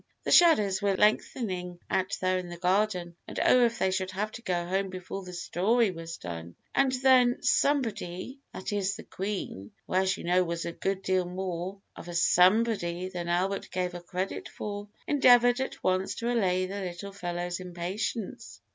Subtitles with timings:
[0.23, 4.31] The shadows were lengthening out there in the garden, and oh if they should have
[4.31, 6.55] to go home before the story was done!
[6.73, 11.25] And then "somebody" that is, the Queen (who, as you know, was a good deal
[11.25, 16.65] more of a somebody than Albert gave her credit for) endeavored at once to allay
[16.65, 18.59] the little fellow's impatience.